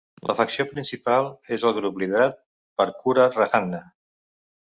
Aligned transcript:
La 0.29 0.35
facció 0.37 0.63
principal 0.69 1.27
és 1.57 1.65
el 1.69 1.75
grup 1.81 2.01
liderat 2.03 2.41
per 2.81 2.89
Koora 3.03 3.27
Rajanna. 3.37 3.83